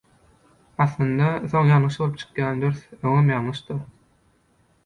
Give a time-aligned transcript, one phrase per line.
[0.85, 3.83] Aslynda, soň ýalňyş bolup çykýan dürs, öňem ýalňyşdyr